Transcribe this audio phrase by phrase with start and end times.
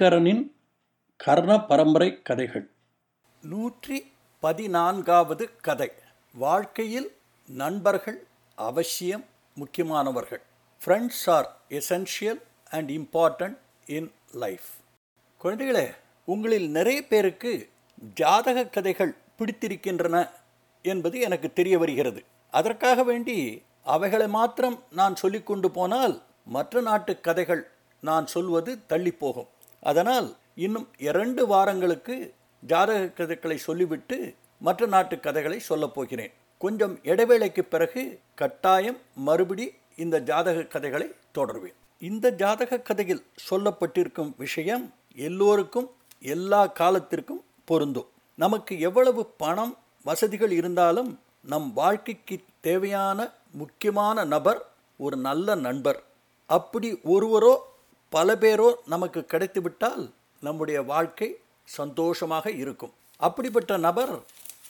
[0.00, 0.44] ஐங்கரனின்
[1.16, 2.70] கர்ண பரம்பரை கதைகள்.
[3.42, 5.92] நூற்றி பதினான்காவது கதை.
[6.34, 7.08] வாழ்க்கையில்
[7.48, 9.24] நண்பர்கள் அவசியம்
[9.54, 10.42] முக்கியமானவர்கள்.
[10.84, 14.70] Friends are essential and important in life
[15.42, 15.94] குழந்தைகளே
[16.24, 17.68] உங்களில் நிறைய பேருக்கு
[18.14, 20.30] ஜாதக கதைகள் பிடித்திருக்கின்றன
[20.82, 22.24] என்பது எனக்கு தெரிய வருகிறது.
[22.50, 29.48] அதற்காக வேண்டி அவைகளை மாத்திரம் நான் சொல்லிக்கொண்டு போனால் மற்ற நாட்டு கதைகள் நான் சொல்வது தள்ளி போகும்.
[29.80, 32.34] அதனால் இன்னும் இரண்டு வாரங்களுக்கு
[32.66, 36.32] ஜாதக கதைகளை சொல்லிவிட்டு மற்ற நாட்டு கதைகளை சொல்லப் போகிறேன்.
[36.58, 41.74] கொஞ்சம் இடைவேளைக்கு பிறகு கட்டாயம் மறுபடி இந்த ஜாதக கதைகளை தொடர்வேன்.
[41.98, 45.90] இந்த ஜாதக கதையில் சொல்லப்பட்டிருக்கும் விஷயம் எல்லோருக்கும்
[46.20, 48.06] எல்லா காலத்திற்கும் பொருந்தும்.
[48.34, 56.02] நமக்கு எவ்வளவு பணம் வசதிகள் இருந்தாலும் நம் வாழ்க்கைக்கு தேவையான முக்கியமான நபர் ஒரு நல்ல நண்பர்.
[56.46, 57.69] அப்படி ஒருவரோ
[58.10, 62.92] பல பேரோ நமக்கு கிடைத்துவிட்டால் நம்முடைய வாழ்க்கை சந்தோஷமாக இருக்கும்.
[63.16, 64.20] அப்படிப்பட்ட நபர்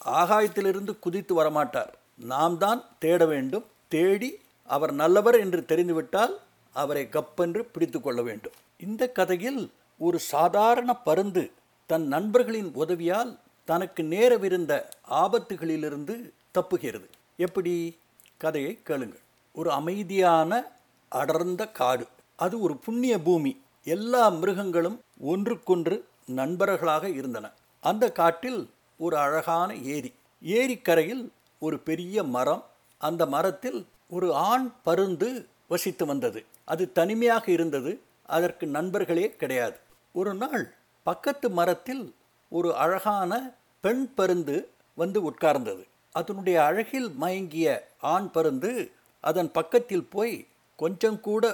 [0.05, 1.93] ஆகாயத்திலிருந்து குதித்து வரமாட்டார்.
[2.17, 6.35] நாம் தான் தேட வேண்டும் தேடி அவர் நல்லவர் என்று தெரிந்துவிட்டால்
[6.73, 8.53] அவரை கப்பென்று பிடித்து கொள்ள வேண்டும்.
[8.77, 11.51] இந்த கதையில் ஒரு சாதாரண பருந்து
[11.87, 17.09] தன் நண்பர்களின் உதவியால் தனக்கு நேரவிருந்த ஆபத்துகளிலிருந்து தப்புகிறது.
[17.37, 17.99] எப்படி?
[18.37, 19.21] கதையை கேளுங்கள்.
[19.53, 20.71] ஒரு அமைதியான
[21.09, 22.07] அடர்ந்த காடு.
[22.41, 23.53] அது ஒரு புண்ணிய பூமி.
[23.85, 25.97] எல்லா மிருகங்களும் ஒன்றுக்கொன்று
[26.27, 27.47] நண்பர்களாக இருந்தன.
[27.81, 28.61] அந்த காட்டில்
[28.99, 30.11] ஒரு அழகான ஏரி.
[30.43, 31.25] ஏரிக்கரையில்
[31.59, 32.65] ஒரு பெரிய மரம்.
[32.99, 36.45] அந்த மரத்தில் ஒரு ஆண் பருந்து வசித்து வந்தது.
[36.65, 38.01] அது தனிமையாக இருந்தது.
[38.27, 39.77] அதற்கு நண்பர்களே கிடையாது.
[40.13, 40.65] ஒரு நாள்
[41.03, 42.05] பக்கத்து மரத்தில்
[42.49, 43.33] ஒரு அழகான
[43.81, 44.57] பெண் பருந்து
[44.95, 45.85] வந்து உட்கார்ந்தது.
[46.13, 47.67] அதனுடைய அழகில் மயங்கிய
[48.01, 51.45] ஆண் பருந்து அதன் பக்கத்தில் போய் கொஞ்சம் கூட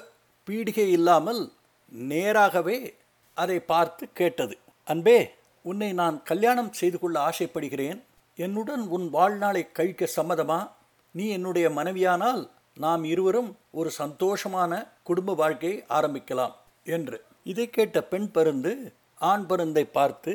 [0.47, 1.53] பீடிகை இல்லாமல்
[1.91, 2.77] நேராகவே
[3.35, 4.55] அதை பார்த்து கேட்டது.
[4.85, 5.19] அன்பே
[5.63, 8.03] உன்னை நான் கல்யாணம் செய்து கொள்ள ஆசைப்படுகிறேன்.
[8.39, 10.69] என்னுடன் உன் வாழ்நாளை கழிக்க சம்மதமா?
[11.15, 12.43] நீ என்னுடைய மனைவியானால்
[12.75, 17.19] நாம் இருவரும் ஒரு சந்தோஷமான குடும்ப வாழ்க்கையை ஆரம்பிக்கலாம் என்று.
[17.45, 18.73] இதை கேட்ட பெண் பருந்து
[19.31, 20.33] ஆண் பருந்தை பார்த்து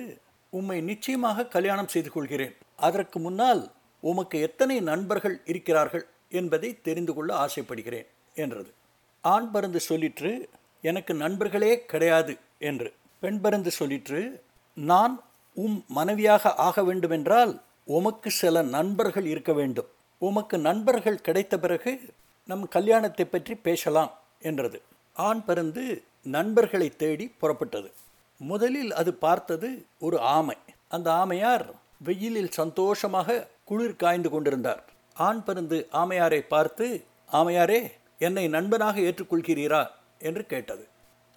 [0.49, 2.55] உம்மை நிச்சயமாக கல்யாணம் செய்து கொள்கிறேன்.
[2.75, 3.71] அதற்கு முன்னால்
[4.03, 8.71] உமக்கு எத்தனை நண்பர்கள் இருக்கிறார்கள் என்பதை தெரிந்து கொள்ள ஆசைப்படுகிறேன் என்றது.
[9.21, 10.47] ஆண் பருந்து சொல்லிற்று
[10.81, 12.93] எனக்கு நண்பர்களே கிடையாது என்று.
[13.19, 14.41] பெண் பருந்து சொல்லிற்று
[14.73, 15.23] நான்
[15.53, 19.87] உம் மனைவியாக ஆக வேண்டுமென்றால் உமக்கு சில நண்பர்கள் இருக்க வேண்டும்.
[20.17, 22.13] உமக்கு நண்பர்கள் கிடைத்த பிறகு
[22.45, 24.81] நம் கல்யாணத்தை பற்றி பேசலாம் என்றது.
[25.13, 27.91] ஆண் பருந்து நண்பர்களை தேடி புறப்பட்டது.
[28.37, 30.57] முதலில் அது பார்த்தது ஒரு ஆமை.
[30.89, 31.65] அந்த ஆமையார்
[31.97, 34.83] வெயிலில் சந்தோஷமாக குளிர் காய்ந்து கொண்டிருந்தார்.
[35.13, 39.87] ஆண் பருந்து ஆமையாரை பார்த்து ஆமையாரே என்னை நண்பனாக ஏற்றுக்கொள்கிறீரா?
[40.19, 40.87] என்று கேட்டது.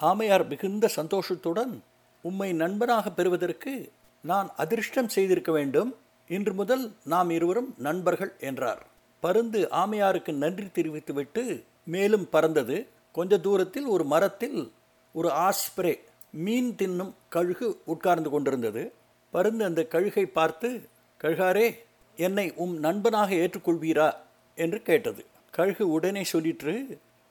[0.01, 1.83] ஆமையார் மிகுந்த சந்தோஷத்துடன்
[2.23, 5.97] உம்மை நண்பனாக பெறுவதற்கு நான் அதிர்ஷ்டம் செய்திருக்க வேண்டும்.
[6.29, 8.87] இன்று முதல் நாம் இருவரும் நண்பர்கள் என்றார்.
[9.21, 12.87] பருந்து ஆமையாருக்கு நன்றி தெரிவித்துவிட்டு மேலும் பறந்தது.
[13.13, 14.73] கொஞ்ச தூரத்தில் ஒரு மரத்தில்
[15.13, 16.01] ஒரு ஆஸ்பிரே
[16.31, 18.93] மீன் தின்னும் கழுகு உட்கார்ந்து கொண்டிருந்தது.
[19.31, 20.89] பருந்து அந்த கழுகை பார்த்து
[21.21, 21.79] கழுகாரே
[22.17, 24.15] என்னை உம் நண்பனாக ஏற்றுக்கொள்வீரா?
[24.55, 25.25] என்று கேட்டது.
[25.55, 26.75] கழுகு உடனே சொல்லிற்று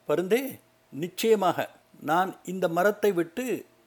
[0.09, 0.41] பருந்தே
[0.93, 1.67] நிச்சயமாக
[2.01, 3.45] நான் இந்த மரத்தை விட்டு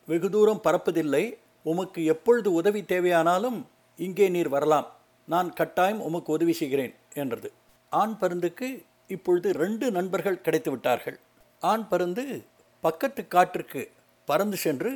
[0.09, 1.25] வெகு தூரம் பறப்பதில்லை
[1.63, 3.59] உமக்கு எப்பொழுது உதவி தேவையானாலும்
[3.99, 4.89] இங்கே நீர் வரலாம்.
[5.29, 7.49] நான் கட்டாயம் உமக்கு உதவி செய்கிறேன் என்றது.
[7.93, 8.69] ஆண் பருந்துக்கு
[9.07, 11.17] இப்பொழுது ரெண்டு நண்பர்கள் கிடைத்து விட்டார்கள்.
[11.63, 12.25] ஆண் பருந்து
[12.85, 13.83] பக்கத்து காற்றுக்கு
[14.29, 14.93] பறந்து சென்று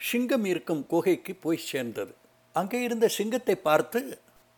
[0.00, 2.12] சிங்கம் இருக்கும் குகைக்கு போய் சேர்ந்தது.
[2.56, 4.00] அங்கே இருந்த சிங்கத்தை பார்த்து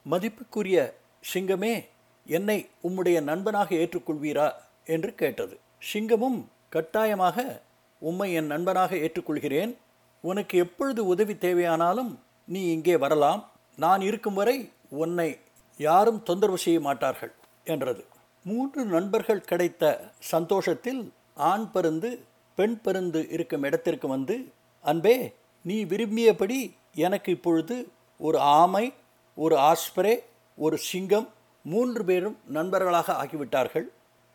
[0.07, 0.79] மதிப்புக்குரிய
[1.33, 1.75] சிங்கமே
[2.27, 4.53] என்னை உம்முடைய நண்பனாக ஏற்றுக்கொள்வீரா?
[4.85, 5.59] என்று கேட்டது.
[5.93, 7.63] சிங்கமும் கட்டாயமாக
[7.99, 9.77] உம்மை என் நண்பனாக ஏற்றுக்கொள்கிறேன்.
[10.21, 12.13] உனக்கு எப்பொழுது உதவி தேவையானாலும்
[12.45, 13.51] நீ இங்கே வரலாம்.
[13.77, 15.39] நான் இருக்கும் வரை உன்னை
[15.77, 17.33] யாரும் தொந்தரவு செய்ய மாட்டார்கள்
[17.65, 18.05] என்றது.
[18.45, 22.19] மூன்று நண்பர்கள் கிடைத்த சந்தோஷத்தில் ஆண் பருந்து
[22.55, 27.89] பெண் பருந்து இருக்கும் இடத்திற்கு வந்து அன்பே நீ விரும்பியபடி எனக்கு இப்பொழுது
[28.19, 28.93] ஒரு ஆமை
[29.35, 30.19] ஒரு ஆஸ்பரே
[30.55, 31.29] ஒரு சிங்கம்
[31.63, 33.85] மூன்று பேரும் நண்பர்களாக ஆகிவிட்டார்கள்.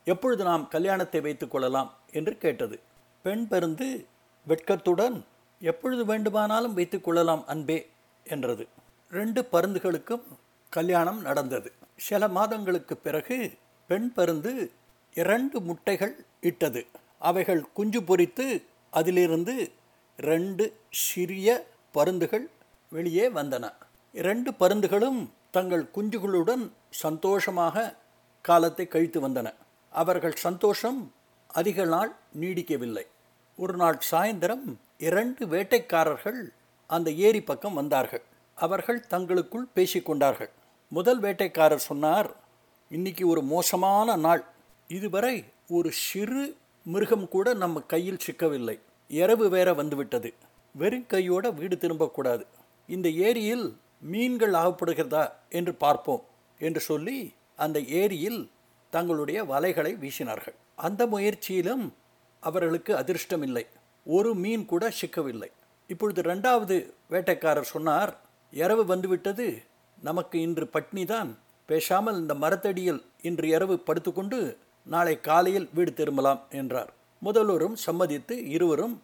[0.05, 2.79] எப்பொழுது நாம் கல்யாணத்தை வைத்துக் கொள்ளலாம் என்று கேட்டது.
[3.23, 4.05] பெண் பருந்து
[4.47, 5.25] வெட்கத்துடன்
[5.59, 7.89] எப்பொழுது வேண்டுமானாலும் வைத்துக் கொள்ளலாம் அன்பே
[8.23, 8.67] என்றது.
[9.11, 10.23] ரெண்டு பருந்துகளுக்கும்
[10.69, 11.71] கல்யாணம் நடந்தது.
[11.95, 13.51] சில மாதங்களுக்கு பிறகு
[13.87, 14.71] பெண் பருந்து
[15.13, 16.85] இரண்டு முட்டைகள் இட்டது.
[17.19, 19.71] அவைகள் குஞ்சு பொரித்து அதிலிருந்து
[20.17, 22.49] ரெண்டு சிறிய பருந்துகள்
[22.89, 23.73] வெளியே வந்தன.
[24.13, 25.27] இரண்டு பருந்துகளும்
[25.57, 26.63] தங்கள் குஞ்சுகளுடன்
[27.03, 27.75] சந்தோஷமாக
[28.45, 29.47] காலத்தை கழித்து வந்தன.
[29.93, 30.99] அவர்கள் சந்தோஷம்
[31.59, 32.11] அதிக நாள்
[32.41, 33.05] நீடிக்கவில்லை.
[33.59, 34.65] ஒரு நாள் சாயந்தரம்
[35.07, 36.39] இரண்டு வேட்டைக்காரர்கள்
[36.89, 38.23] அந்த ஏரி பக்கம் வந்தார்கள்.
[38.57, 40.51] அவர்கள் தங்களுக்குள் பேசிக்கொண்டார்கள்
[40.91, 42.29] முதல் வேட்டைக்காரர் சொன்னார்
[42.91, 44.43] இன்னைக்கு ஒரு மோசமான நாள்.
[44.97, 45.35] இதுவரை
[45.77, 46.43] ஒரு சிறு
[46.85, 48.75] மிருகம் கூட நம்ம கையில் சிக்கவில்லை.
[49.09, 50.29] இரவு வேற வந்துவிட்டது.
[50.75, 52.45] வெறும் கையோட வீடு திரும்பக்கூடாது.
[52.89, 53.67] இந்த ஏரியில்
[54.01, 56.23] மீன்கள் ஆகப்படுகிறதா என்று பார்ப்போம்
[56.61, 57.17] என்று சொல்லி
[57.55, 58.41] அந்த ஏரியில்
[58.93, 60.57] தங்களுடைய வலைகளை வீசினார்கள்.
[60.75, 61.85] அந்த முயற்சியிலும்
[62.43, 63.65] அவர்களுக்கு அதிர்ஷ்டம் இல்லை
[64.05, 65.49] ஒரு மீன் கூட சிக்கவில்லை.
[65.87, 66.75] இப்பொழுது ரெண்டாவது
[67.11, 68.11] வேட்டைக்காரர் சொன்னார்
[68.53, 69.47] இரவு வந்துவிட்டது.
[69.97, 71.29] நமக்கு இன்று பட்னி தான்.
[71.69, 74.39] பேசாமல் இந்த மரத்தடியில் இன்று இரவு படுத்துக்கொண்டு
[74.87, 76.91] நாளை காலையில் வீடு திரும்பலாம் என்றார்.
[77.21, 78.95] முதல்வரும் சம்மதித்து இருவரும்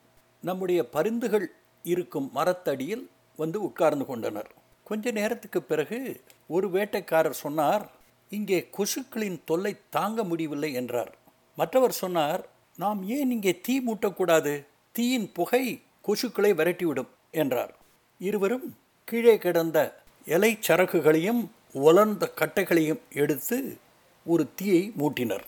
[0.44, 1.48] நம்முடைய பருந்துகள்
[1.84, 3.10] இருக்கும் மரத்தடியில்
[3.40, 4.52] வந்து உட்கார்ந்து கொண்டனர்.
[4.84, 6.00] கொஞ்ச நேரத்துக்கு பிறகு
[6.48, 7.86] ஒரு வேட்டைக்காரர் சொன்னார்
[8.32, 11.12] இங்கே கொசுக்களின் தொல்லை தாங்க முடியவில்லை என்றார்.
[11.58, 12.42] மற்றவர் சொன்னார்
[12.80, 14.54] நாம் ஏன் இங்கே தீ மூட்டக்கூடாது?
[14.96, 15.64] தீயின் புகை
[16.08, 17.74] கொசுக்களை விரட்டிவிடும் என்றார்.
[18.18, 18.68] இருவரும்
[19.08, 19.78] கீழே கிடந்த
[20.26, 21.42] இலை சரகுகளையும்
[21.74, 23.58] உலர்ந்த கட்டைகளையும் எடுத்து
[24.26, 25.46] ஒரு தீயை மூட்டினர்.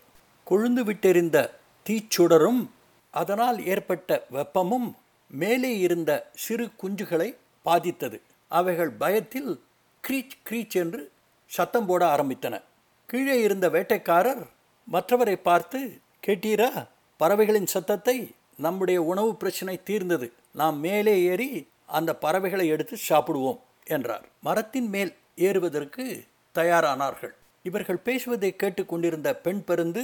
[0.48, 1.38] கொழுந்து விட்டெறிந்த
[1.86, 2.62] தீச்சுடரும்
[3.14, 4.88] அதனால் ஏற்பட்ட வெப்பமும்
[5.32, 7.30] மேலே இருந்த சிறு குஞ்சுகளை
[7.66, 8.18] பாதித்தது.
[8.60, 9.52] அவைகள் பயத்தில்
[10.04, 11.02] க்ரீச் க்ரீச் என்று
[11.52, 12.56] சத்தம் போட ஆரம்பித்தன.
[13.10, 14.44] கீழே இருந்த வேட்டைக்காரர்
[14.92, 15.80] மற்றவரை பார்த்து
[16.28, 16.70] கேட்டீரா
[17.20, 18.18] பறவைகளின் சத்தத்தை
[18.58, 20.28] நம்முடைய உணவு பிரச்சனை தீர்ந்தது.
[20.62, 21.50] நாம் மேலே ஏறி
[21.98, 24.26] அந்த பறவைகளை எடுத்து சாப்பிடுவோம் என்றார்.
[24.42, 25.12] மரத்தின் மேல்
[25.48, 26.06] ஏறுவதற்கு
[26.56, 27.34] தயாரானார்கள்.
[27.66, 30.04] இவர்கள் பேசுவதை கேட்டுக்கொண்டிருந்த பெண் பருந்து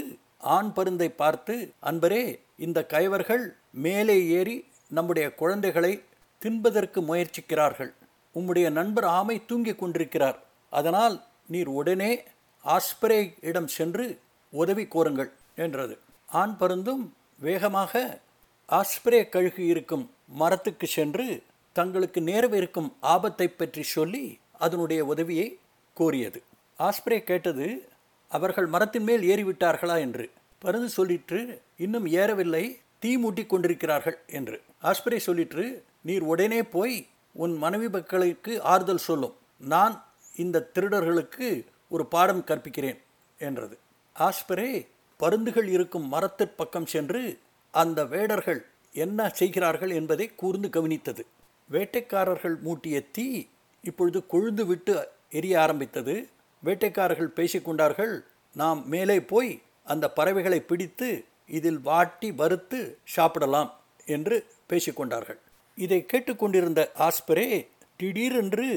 [0.55, 1.55] ஆண் பருந்தை பார்த்து
[1.89, 2.23] அன்பரே
[2.57, 3.43] இந்த கைவர்கள்
[3.85, 4.57] மேலே ஏறி
[4.97, 5.93] நம்முடைய குழந்தைகளை
[6.41, 7.91] தின்பதற்கு முயற்சிக்கிறார்கள்.
[8.35, 10.39] உம்முடைய நண்பர் ஆமை தூங்கிக் கொண்டிருக்கிறார்.
[10.69, 12.23] அதனால் நீர் உடனே
[12.61, 14.19] ஆஸ்பரே இடம் சென்று
[14.49, 15.97] உதவி கோருங்கள் என்றது.
[16.27, 18.19] ஆண் பருந்தும் வேகமாக
[18.65, 21.43] ஆஸ்பிரே கழுகு இருக்கும் மரத்துக்கு சென்று
[21.73, 25.59] தங்களுக்கு நேரவிருக்கும் ஆபத்தை பற்றி சொல்லி அதனுடைய உதவியை
[25.97, 26.39] கோரியது.
[26.77, 27.89] ஆஸ்பிரே கேட்டது
[28.27, 29.99] அவர்கள் மரத்தின் மேல் ஏறிவிட்டார்களா?
[29.99, 30.29] என்று.
[30.59, 34.61] பருந்து சொல்லிற்று இன்னும் ஏறவில்லை தீ மூட்டி கொண்டிருக்கிறார்கள் என்று.
[34.81, 39.35] ஆஸ்பிரே சொல்லிற்று நீர் உடனே போய் உன் மனைவி மக்களுக்கு ஆறுதல் சொல்லும்.
[39.57, 39.95] நான்
[40.35, 42.99] இந்த திருடர்களுக்கு ஒரு பாடம் கற்பிக்கிறேன்
[43.37, 43.77] என்றது.
[44.13, 44.87] ஆஸ்பரே
[45.19, 47.39] பருந்துகள் இருக்கும் மரத்திற் பக்கம் சென்று
[47.71, 51.25] அந்த வேடர்கள் என்ன செய்கிறார்கள் என்பதை கூர்ந்து கவனித்தது.
[51.71, 53.47] வேட்டைக்காரர்கள் மூட்டிய தீ
[53.83, 56.29] இப்பொழுது கொழுந்து விட்டு எரிய ஆரம்பித்தது.
[56.65, 58.15] வேட்டைக்காரர்கள் பேசிக்கொண்டார்கள்
[58.55, 63.71] நாம் மேலே போய் அந்த பறவைகளை பிடித்து இதில் வாட்டி வறுத்து சாப்பிடலாம்
[64.05, 65.39] என்று பேசிக்கொண்டார்கள்
[65.77, 68.67] இதை கேட்டுக்கொண்டிருந்த ஆஸ்பரே திடீரென்று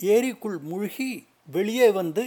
[0.00, 1.10] ஏரிக்குள் மூழ்கி
[1.52, 2.24] வெளியே வந்து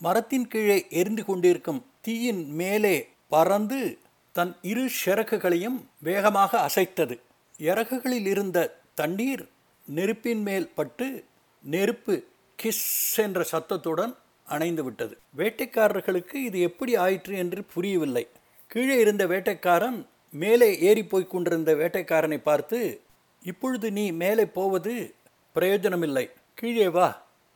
[0.00, 2.96] மரத்தின் கீழே எரிந்து கொண்டிருக்கும் தீயின் மேலே
[3.28, 3.98] பறந்து
[4.32, 7.14] தன் இரு சிறகுகளையும் வேகமாக அசைத்தது.
[7.60, 8.58] இறகுகளில் இருந்த
[8.94, 9.44] தண்ணீர்
[9.88, 11.24] நெருப்பின் மேல் பட்டு
[11.64, 12.14] நெருப்பு
[12.58, 12.86] கிஸ்
[13.16, 14.14] என்ற சத்தத்துடன்
[14.46, 15.14] அணைந்து விட்டது.
[15.36, 18.24] வேட்டைக்காரர்களுக்கு இது எப்படி ஆயிற்று என்று புரியவில்லை.
[18.66, 19.98] கீழே இருந்த வேட்டைக்காரன்
[20.30, 22.78] மேலே ஏறி போய் கொண்டிருந்த வேட்டைக்காரனை பார்த்து
[23.44, 25.14] இப்பொழுது நீ மேலே போவது
[25.52, 26.30] பிரயோஜனமில்லை.
[26.54, 27.08] கீழே வா.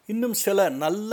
[0.07, 1.13] இன்னும் சில நல்ல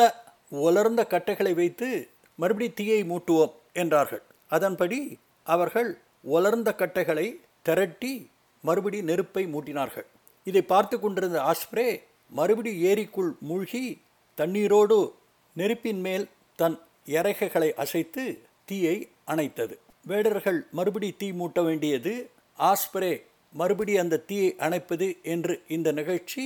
[0.50, 4.22] உலர்ந்த கட்டைகளை வைத்து மறுபடி தீயை மூட்டுவோம் என்றார்கள்.
[4.50, 7.27] அதன்படி அவர்கள் உலர்ந்த கட்டைகளை
[7.62, 8.29] திரட்டி
[8.62, 10.08] மறுபடி நெருப்பை மூட்டினார்கள்.
[10.44, 14.01] இதை பார்த்து கொண்டிருந்த ஆஸ்பிரே மறுபடி ஏரிக்குள் மூழ்கி
[14.38, 15.13] தண்ணீரோடு
[15.53, 18.24] நெருப்பின் மேல் தன் இறகைகளை அசைத்து
[18.65, 19.75] தீயை அணைத்தது.
[20.05, 23.25] வேடர்கள் மறுபடி தீ மூட்ட வேண்டியது ஆஸ்பிரே
[23.60, 26.46] மறுபடி அந்த தீயை அணைப்பது என்று இந்த நிகழ்ச்சி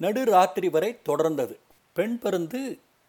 [0.00, 1.54] நடுராத்திரி வரை தொடர்ந்தது.
[1.96, 2.60] பெண் பருந்து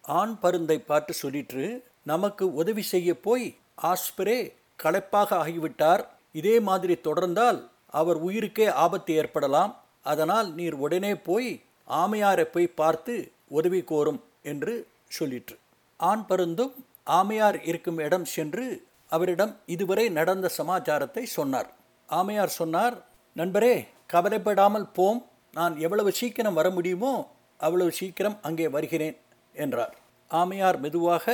[0.04, 1.64] ஆண் பருந்தை பார்த்து சொல்லிற்று
[2.02, 3.46] நமக்கு உதவி செய்ய போய்
[3.90, 4.38] ஆஸ்பிரே
[4.82, 6.02] களைப்பாக ஆகிவிட்டார்.
[6.32, 7.58] இதே மாதிரி தொடர்ந்தால்
[8.00, 9.72] அவர் உயிருக்கே ஆபத்து ஏற்படலாம்.
[10.02, 11.50] அதனால் நீர் உடனே போய்
[11.88, 13.14] ஆமையாரை போய் பார்த்து
[13.58, 14.74] உதவி கோரும் என்று
[15.18, 15.56] சொல்லிற்று.
[16.00, 16.74] ஆண் பருந்தும்
[17.18, 18.66] ஆமையார் இருக்கும் இடம் சென்று
[19.10, 21.68] அவரிடம் இதுவரை நடந்த சமாச்சாரத்தை சொன்னார்.
[22.08, 22.96] ஆமையார் சொன்னார்
[23.38, 23.74] நண்பரே
[24.12, 25.20] கவலைப்படாமல் போம்.
[25.54, 27.12] நான் எவ்வளவு சீக்கிரம் வர முடியுமோ
[27.60, 29.16] அவ்வளவு சீக்கிரம் அங்கே வருகிறேன்
[29.54, 29.94] என்றார்.
[30.30, 31.26] ஆமையார் மெதுவாக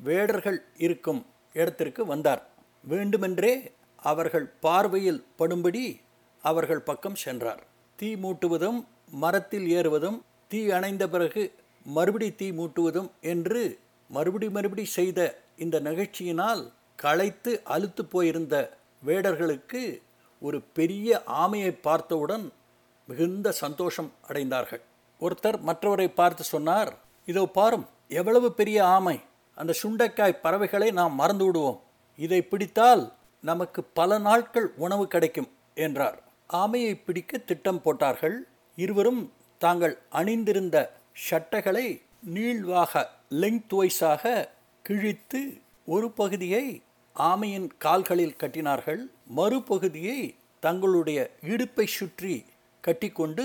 [0.00, 1.20] வேடர்கள் இருக்கும்
[1.54, 2.42] இடத்திற்கு வந்தார்.
[2.84, 3.52] வேண்டுமென்றே
[4.02, 5.84] அவர்கள் பார்வையில் படும்படி
[6.44, 7.62] அவர்கள் பக்கம் சென்றார்.
[7.98, 8.78] தீ மூட்டுவதும்
[9.22, 10.18] மரத்தில் ஏறுவதும்
[10.50, 11.42] தீ அணைந்த பிறகு
[11.86, 13.62] மறுபடி தீ மூட்டுவதும் என்று
[14.10, 15.20] மறுபடி மறுபடி செய்த
[15.64, 16.62] இந்த நிகழ்ச்சியினால்
[16.98, 18.54] களைத்து அழுத்து போயிருந்த
[19.02, 19.82] வேடர்களுக்கு
[20.40, 22.52] ஒரு பெரிய ஆமையை பார்த்தவுடன்
[23.08, 24.82] மிகுந்த சந்தோஷம் அடைந்தார்கள்.
[25.20, 26.92] ஒருத்தர் மற்றவரை பார்த்து சொன்னார்
[27.26, 29.20] இதோ பாரும் எவ்வளவு பெரிய ஆமை.
[29.54, 31.80] அந்த சுண்டைக்காய் பறவைகளை நாம் மறந்து விடுவோம்.
[32.16, 36.18] இதை பிடித்தால் நமக்கு பல நாட்கள் உணவு கிடைக்கும் என்றார்.
[36.52, 38.36] ஆமையை பிடிக்க திட்டம் போட்டார்கள்.
[38.76, 40.76] இருவரும் தாங்கள் அணிந்திருந்த
[41.30, 41.86] ஷட்டைகளை
[42.24, 44.48] நீள்வாக லெங்த் வைஸாக
[44.82, 46.82] கிழித்து ஒரு பகுதியை
[47.16, 49.00] ஆமையின் கால்களில் கட்டினார்கள்.
[49.36, 50.20] மறுபகுதியை
[50.62, 51.18] தங்களுடைய
[51.52, 52.34] இடுப்பை சுற்றி
[52.84, 53.44] கட்டிக்கொண்டு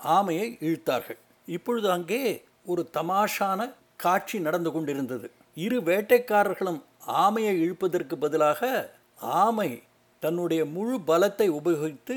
[0.00, 1.20] ஆமையை இழுத்தார்கள்.
[1.48, 2.22] இப்பொழுது அங்கே
[2.66, 3.60] ஒரு தமாஷான
[3.96, 5.26] காட்சி நடந்து கொண்டிருந்தது.
[5.56, 6.80] இரு வேட்டைக்காரர்களும்
[7.22, 8.70] ஆமையை இழுப்பதற்கு பதிலாக
[9.42, 9.70] ஆமை
[10.22, 12.16] தன்னுடைய முழு பலத்தை உபயோகித்து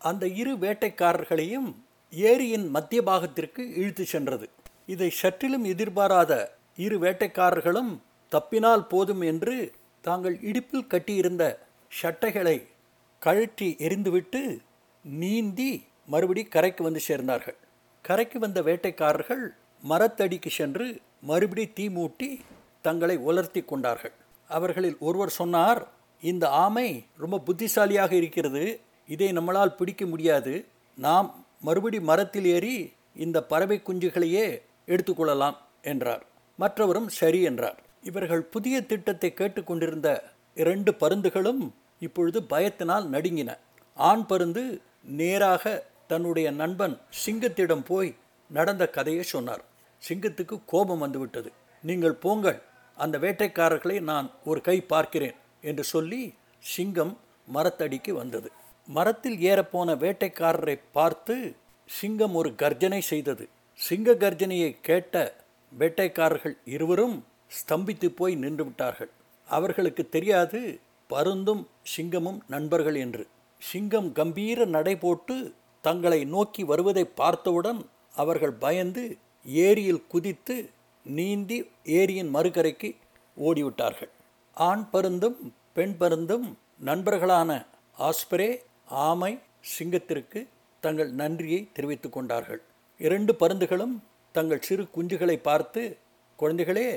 [0.00, 1.68] அந்த இரு வேட்டைக்காரர்களையும்
[2.12, 4.46] ஏரியின் மத்திய பாகத்திற்கு இழுத்து சென்றது.
[4.86, 6.32] இதை சற்றிலும் எதிர்பாராத
[6.76, 7.92] இரு வேட்டைக்காரர்களும்
[8.32, 9.56] தப்பினால் போதும் என்று
[10.00, 11.44] தாங்கள் இடுப்பில் கட்டியிருந்த
[11.88, 12.68] சட்டைகளை
[13.18, 14.58] கழற்றி எரிந்துவிட்டு
[15.04, 15.70] நீந்தி
[16.06, 17.58] மறுபடி கரைக்கு வந்து சேர்ந்தார்கள்.
[18.02, 19.44] கரைக்கு வந்த வேட்டைக்காரர்கள்
[19.88, 22.40] மரத்தடிக்கு சென்று மறுபடி தீ மூட்டி
[22.80, 24.12] தங்களை உலர்த்தி கொண்டார்கள்.
[24.48, 25.88] அவர்களில் ஒருவர் சொன்னார்
[26.20, 28.80] இந்த ஆமை ரொம்ப புத்திசாலியாக இருக்கிறது.
[29.06, 30.66] இதை நம்மளால் பிடிக்க முடியாது.
[30.94, 34.46] நாம் மறுபடி மரத்தில் ஏறி இந்த பறவை குஞ்சுகளையே
[34.86, 36.24] எடுத்துக்கொள்ளலாம் என்றார்.
[36.58, 37.78] மற்றவரும் சரி என்றார்.
[38.02, 43.58] இவர்கள் புதிய திட்டத்தை கேட்டுக்கொண்டிருந்த இரண்டு பருந்துகளும் இப்பொழுது பயத்தினால் நடுங்கின.
[43.94, 48.16] ஆண் பருந்து நேராக தன்னுடைய நண்பன் சிங்கத்திடம் போய்
[48.48, 49.64] நடந்த கதையை சொன்னார்.
[50.08, 51.52] சிங்கத்துக்கு கோபம் வந்துவிட்டது.
[51.82, 52.62] நீங்கள் போங்கள்
[52.94, 57.18] அந்த வேட்டைக்காரர்களை நான் ஒரு கை பார்க்கிறேன் என்று சொல்லி சிங்கம்
[57.54, 58.50] மரத்தடிக்கு வந்தது.
[58.86, 63.48] மரத்தில் ஏறப்போன வேட்டைக்காரரை பார்த்து சிங்கம் ஒரு கர்ஜனை செய்தது.
[63.74, 65.14] சிங்க கர்ஜனையை கேட்ட
[65.78, 67.24] வேட்டைக்காரர்கள் இருவரும்
[67.56, 69.10] ஸ்தம்பித்து போய் நின்று விட்டார்கள்.
[69.48, 70.60] அவர்களுக்கு தெரியாது
[71.10, 73.26] பருந்தும் சிங்கமும் நண்பர்கள் என்று.
[73.62, 75.36] சிங்கம் கம்பீர நடை போட்டு
[75.80, 77.80] தங்களை நோக்கி வருவதை பார்த்தவுடன்
[78.14, 79.04] அவர்கள் பயந்து
[79.46, 80.56] ஏரியில் குதித்து
[81.06, 82.90] நீந்தி ஏரியின் மறுகரைக்கு
[83.36, 84.12] ஓடிவிட்டார்கள்.
[84.54, 85.38] ஆண் பருந்தும்
[85.72, 86.46] பெண் பருந்தும்
[86.84, 87.50] நண்பர்களான
[87.96, 88.50] ஆஸ்பரே
[89.06, 89.32] ஆமை
[89.78, 90.40] சிங்கத்திற்கு
[90.80, 92.60] தங்கள் நன்றியை தெரிவித்துக் கொண்டார்கள்.
[92.98, 93.94] இரண்டு பருந்துகளும்
[94.32, 95.82] தங்கள் சிறு குஞ்சுகளை பார்த்து
[96.38, 96.88] குழந்தைகளே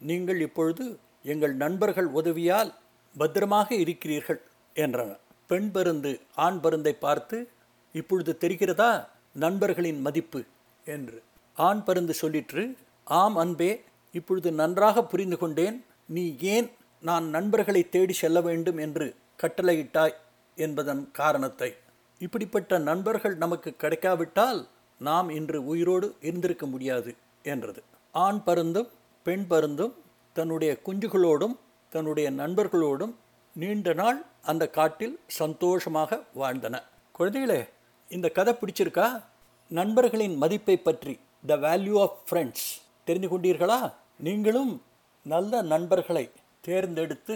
[0.00, 2.74] நீங்கள் இப்பொழுது எங்கள் நண்பர்கள் உதவியால்
[3.18, 4.40] பத்திரமாக இருக்கிறீர்கள்
[4.74, 5.20] என்றனர்.
[5.46, 7.48] பெண் பருந்து ஆண் பருந்தை பார்த்து
[7.92, 10.44] இப்பொழுது தெரிகிறதா நண்பர்களின் மதிப்பு?
[10.84, 11.22] என்று.
[11.54, 15.84] ஆண் பருந்து சொல்லிற்று ஆம் அன்பே இப்பொழுது நன்றாக புரிந்து கொண்டேன்.
[16.06, 20.14] நீ ஏன் நான் நண்பர்களை தேடி செல்ல வேண்டும் என்று கட்டளையிட்டாய்?
[20.56, 21.74] என்பதன் காரணத்தை.
[22.18, 27.82] இப்படிப்பட்ட நண்பர்கள் நமக்கு கிடைக்காவிட்டால் நாம் இன்று உயிரோடு இருந்திருக்க முடியாது என்றது.
[28.12, 28.88] ஆண் பருந்தும்
[29.28, 29.94] பெண் பருந்தும்
[30.36, 31.54] தன்னுடைய குஞ்சுகளோடும்
[31.94, 33.14] தன்னுடைய நண்பர்களோடும்
[33.56, 34.18] நீண்ட நாள்
[34.50, 36.74] அந்த காட்டில் சந்தோஷமாக வாழ்ந்தன.
[37.18, 37.60] குழந்தைகளே
[38.08, 39.06] இந்த கதை பிடிச்சிருக்கா?
[39.78, 41.14] நண்பர்களின் மதிப்பை பற்றி
[41.50, 42.66] த வேல்யூ ஆஃப் ஃப்ரெண்ட்ஸ்
[43.08, 43.78] தெரிந்து கொண்டீர்களா?
[44.26, 44.72] நீங்களும்
[45.26, 46.24] நல்ல நண்பர்களை
[46.66, 47.34] தேர்ந்தெடுத்து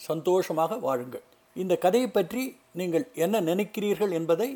[0.00, 1.24] சந்தோஷமாக வாழுங்கள்.
[1.62, 2.44] இந்த கதையை பற்றி
[2.80, 4.48] நீங்கள் என்ன நினைக்கிறீர்கள் என்பதை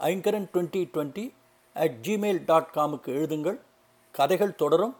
[0.00, 1.26] Aingaran twenty twenty
[1.84, 3.58] at Gmail dot காமுக்கு எழுதுங்கள்.
[4.14, 4.94] கதைகள் தொடரும்.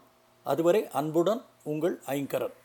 [0.53, 2.55] அதுவரை அன்புடன் உங்கள் ஐங்கரன்.